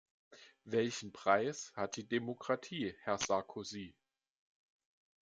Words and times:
Welchen 0.65 1.11
Preis 1.13 1.71
hat 1.75 1.95
die 1.95 2.07
Demokratie, 2.07 2.95
Herr 3.01 3.19
Sarkozy? 3.19 3.93